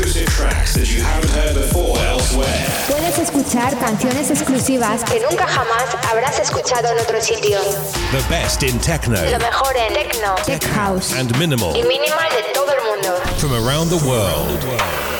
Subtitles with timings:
[0.00, 2.64] Exclusive tracks that you haven't heard before elsewhere.
[2.88, 7.60] Puedes escuchar canciones exclusivas que nunca jamás habrás escuchado en otro sitio.
[8.10, 12.50] The best in techno Lo mejor en techno, tech house and minimal y minimal de
[12.54, 13.20] todo el mundo.
[13.36, 15.19] from around the world.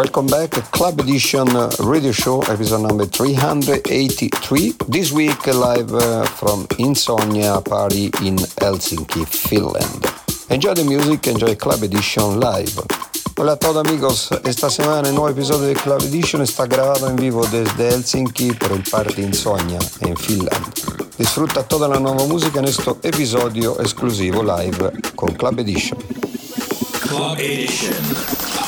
[0.00, 1.46] Welcome back, Club Edition
[1.78, 4.72] Radio Show, episode number 383.
[4.88, 10.06] This week, live uh, from Insomnia Party in Helsinki, Finland.
[10.48, 12.80] Enjoy the music, enjoy Club Edition live.
[13.36, 17.16] Hola a todos amigos, esta semana el nuevo episodio de Club Edition está grabado en
[17.16, 20.64] vivo desde Helsinki por el Party Insomnia en Finland.
[21.18, 25.98] Disfruta toda la nueva música en este episodio exclusivo live con Club Edition.
[27.02, 28.59] Club Edition.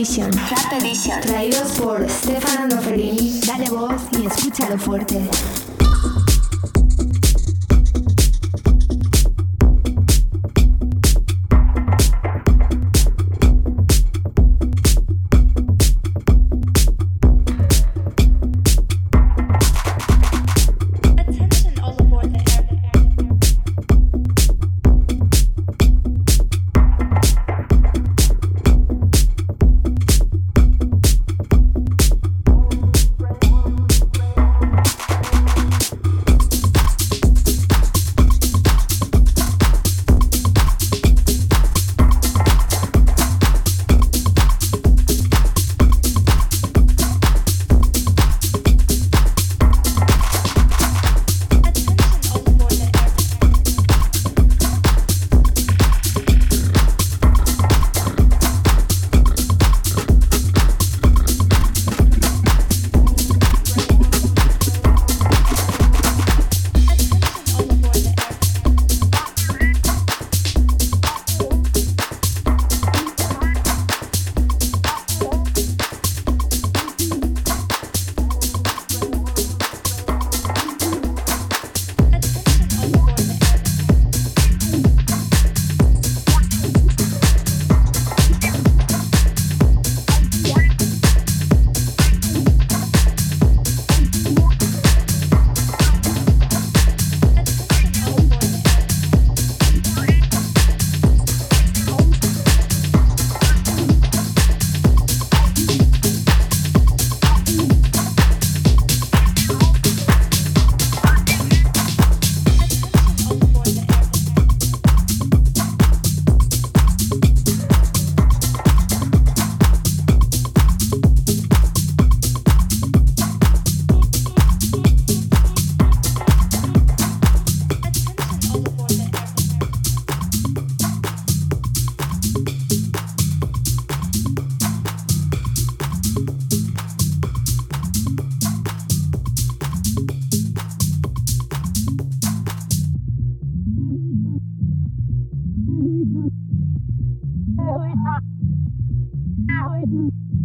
[0.00, 0.30] Edition.
[0.78, 1.20] Edition.
[1.20, 3.38] Traídos por Stefano Noferini.
[3.46, 5.28] Dale voz y escúchalo fuerte.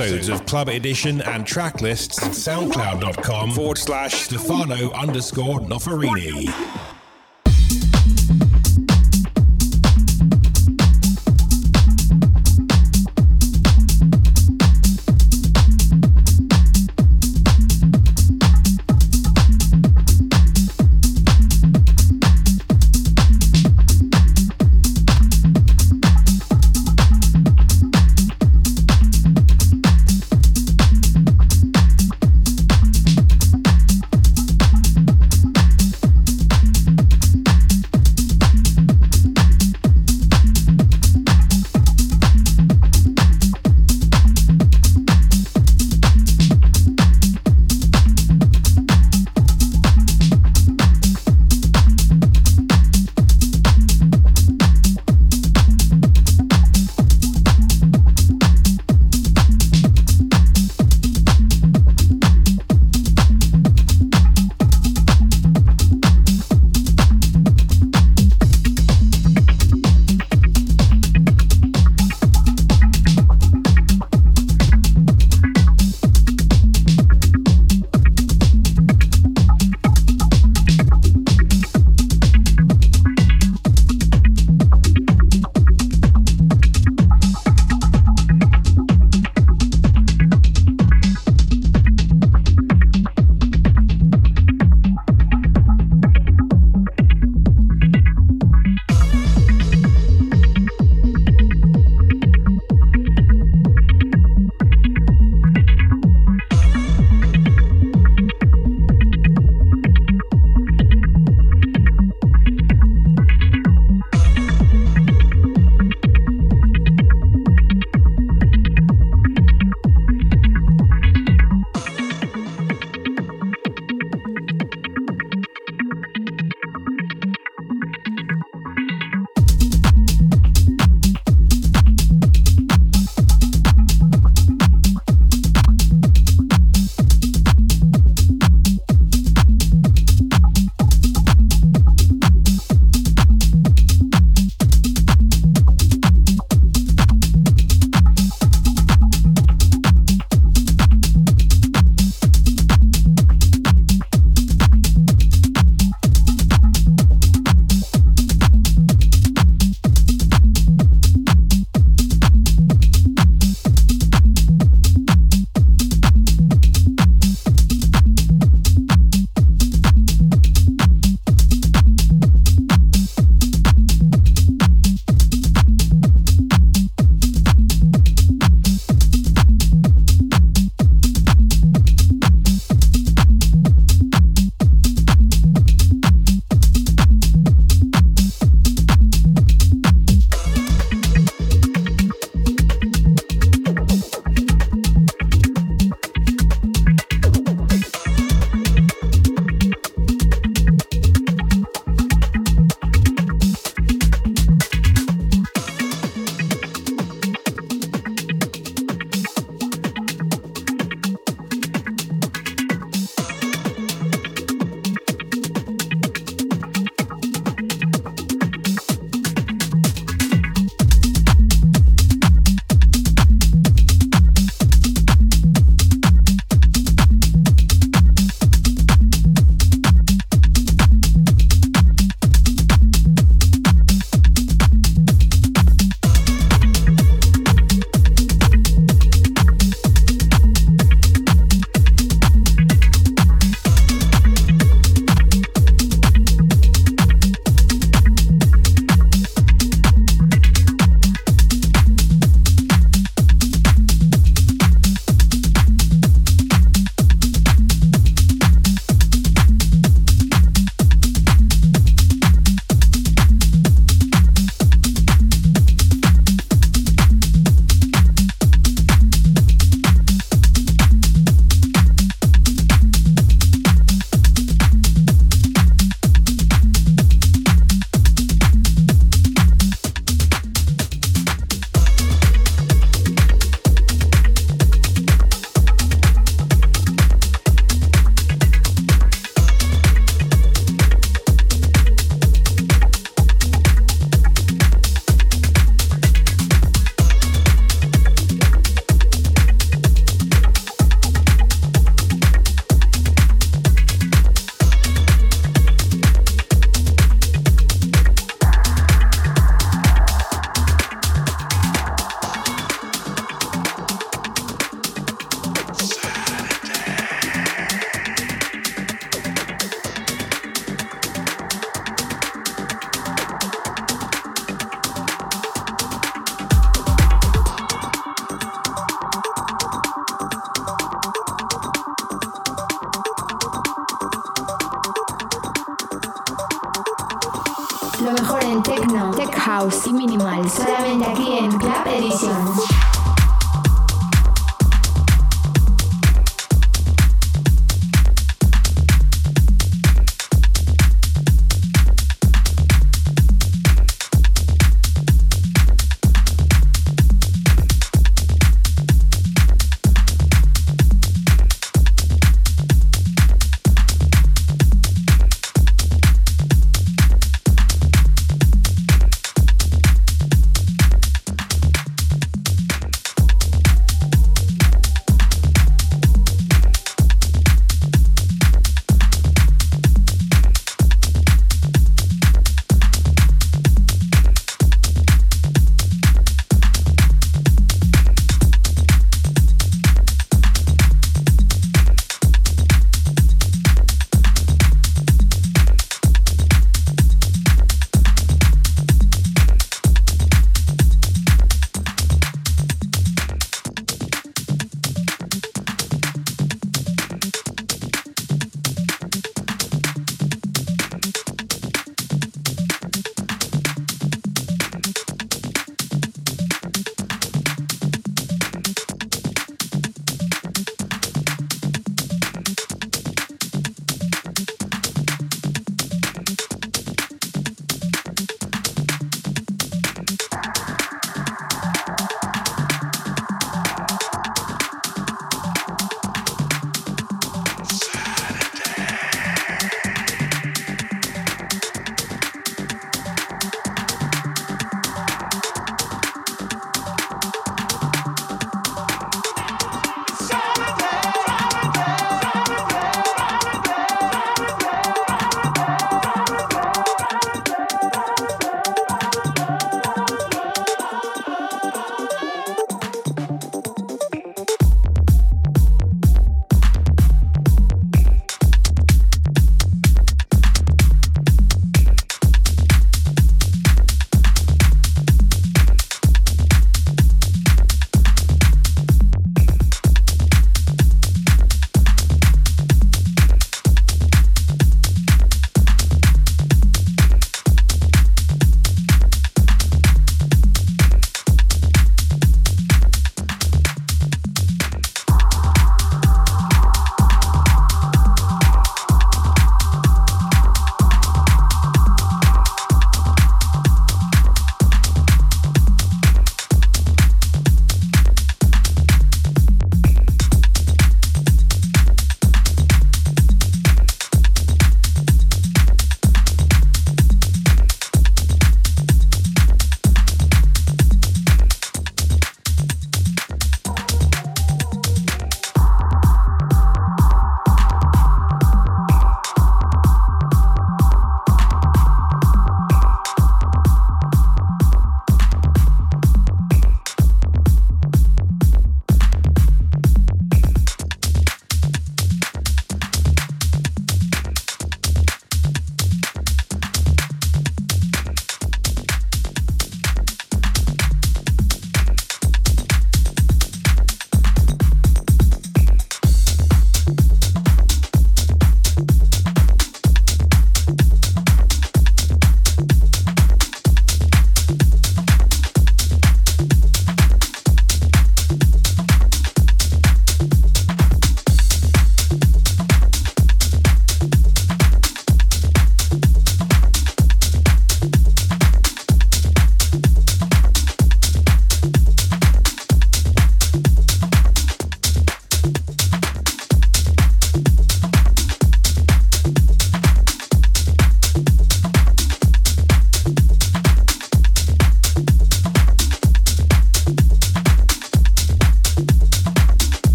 [0.00, 6.91] Episodes of Club Edition and track lists at soundcloud.com forward slash Stefano underscore Noferini.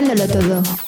[0.00, 0.87] Mezclándolo todo.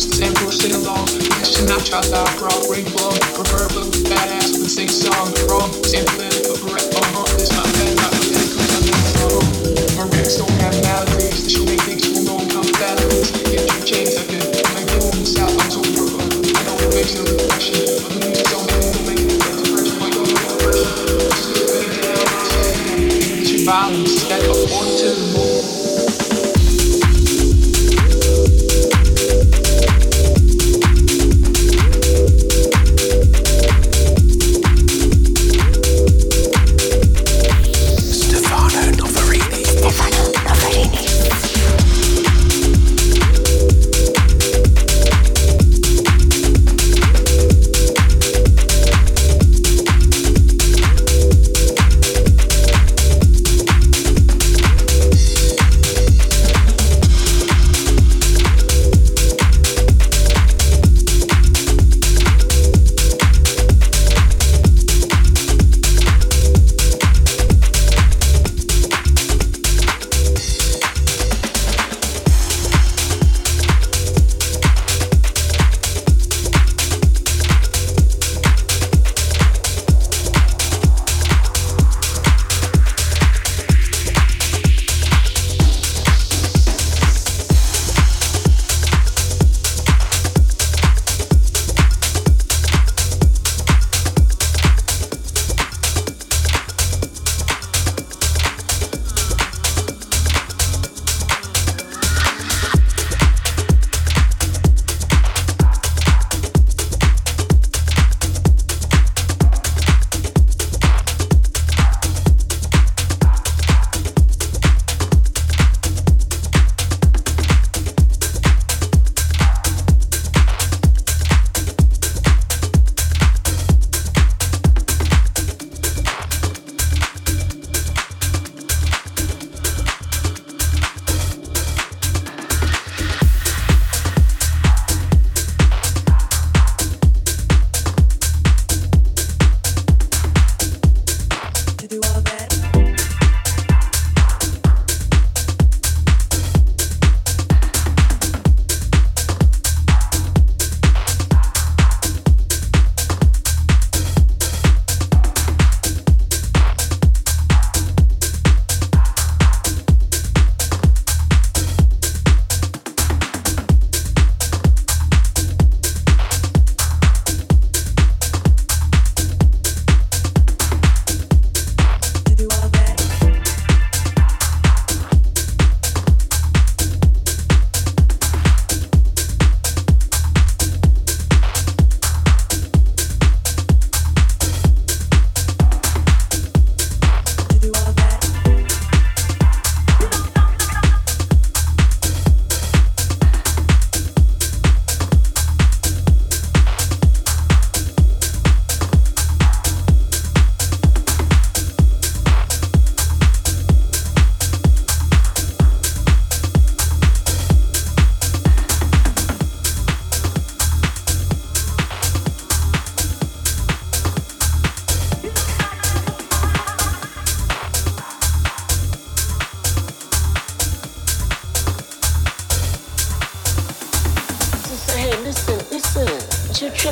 [0.00, 1.06] just and bullshit along.
[1.06, 6.30] Nigga should not try to rock, ring bone, proverbially badass with sing song, wrong, simple,
[6.72, 6.89] but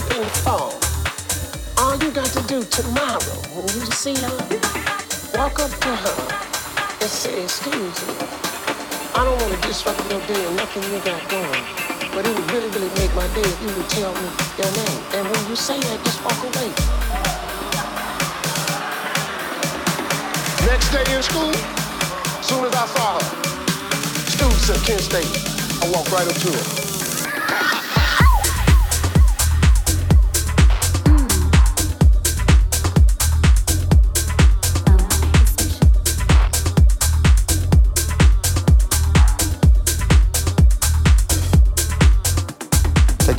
[0.08, 0.72] Tripping phone.
[1.76, 3.20] All you got to do tomorrow,
[3.52, 4.36] when you see her,
[5.36, 6.18] walk up to her
[7.00, 8.14] and say, excuse me.
[9.14, 11.64] I don't want to disrupt your day or nothing you got going.
[12.14, 15.00] But it would really, really make my day if you would tell me your name.
[15.12, 16.72] And when you say that, just walk away.
[20.72, 21.52] Next day in school,
[22.40, 23.28] soon as I saw her,
[24.30, 25.32] students at Kent State,
[25.84, 26.97] I walked right up to her.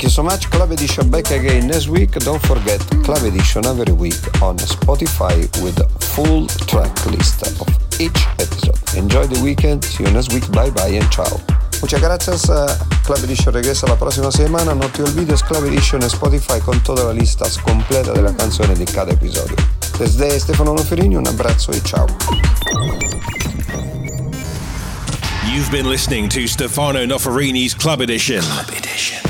[0.00, 0.48] Thank you so much.
[0.50, 2.12] Club Edition back again next week.
[2.12, 5.76] Don't forget Club Edition every week on Spotify with
[6.16, 7.68] full track list of
[8.00, 8.78] each episode.
[8.96, 9.84] Enjoy the weekend.
[9.84, 10.50] See you next week.
[10.52, 11.38] Bye bye and ciao.
[11.82, 12.48] Muchas gracias.
[12.48, 12.66] eh,
[13.04, 14.74] Club Edition regresa la próxima semana.
[14.74, 18.72] No te olvides Club Edition en Spotify con toda la lista completa de la canción
[18.74, 19.54] de cada episodio.
[19.98, 22.06] Desde Stefano Noferini un abrazo y ciao.
[25.44, 28.40] You've been listening to Stefano Noferini's Club Edition.
[28.40, 29.29] Club Edition.